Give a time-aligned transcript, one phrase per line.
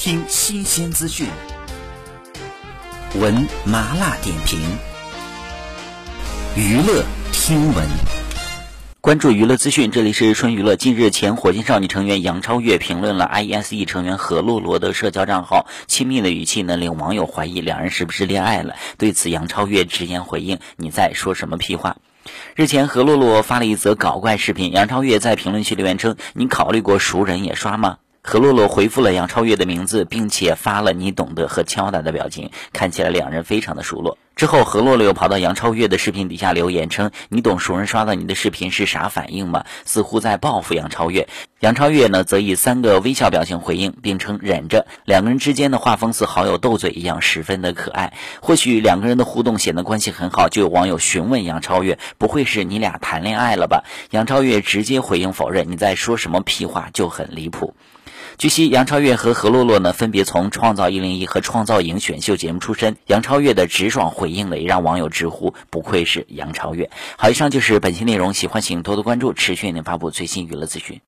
[0.00, 1.26] 听新鲜资讯，
[3.16, 4.58] 闻麻辣点评，
[6.56, 7.86] 娱乐听闻。
[9.02, 10.74] 关注娱乐资讯，这里是春娱乐。
[10.74, 18.76] 近日前火箭少女成员杨超越评论了 I E S E 成员何洛洛的社交账号，亲密的语气呢令网友怀疑两人是不是恋爱了。
[18.96, 21.98] 对此，杨超越直言回应：“你在说什么屁话？”
[22.56, 27.98] 日前，何洛洛发了一则搞怪视频，杨超越在评论区留言称：“你考虑过熟人也刷吗？”
[28.30, 34.18] 何洛洛回复了杨超越的名字，并且发了“你懂得”和敲打的表情，看起来两人非常的熟络。
[34.36, 41.26] 之后，何洛洛又跑到杨超越的视频底下留言称：“你懂熟人刷到你的视频是啥反应吗？”似乎在报复杨超越。
[41.58, 44.86] 杨超越呢，则以三个微笑表情回应，并称忍着。
[45.04, 48.12] 两个人之间的画风似好友斗嘴一样，十分的可爱。
[48.40, 56.90] 或许两个人的互动显得关系很好，就有网友询问杨超越：“不会是你俩谈恋爱了吧？”杨超越直接回应否认：“你在说什么屁话？
[56.92, 57.74] 就很离谱。”
[58.38, 62.96] 据悉，杨超越和何洛洛呢，分别从《创造一零一》和《创造营》选秀节目出身。
[63.06, 66.90] 杨超越的直爽回应呢，也让网友直呼不愧是杨超越。
[67.16, 70.98] 好，以上就是本期内容，喜欢请多多关注，持续为您发布最新娱乐资讯。